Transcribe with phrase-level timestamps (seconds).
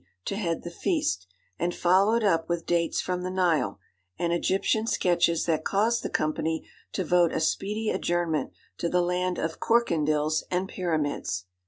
[0.25, 1.27] to head the feast,
[1.59, 3.77] and follow it up with dates from the Nile,
[4.17, 9.37] and Egyptian sketches that caused the company to vote a speedy adjournment to the land
[9.37, 11.45] 'of corkendills' and pyramids.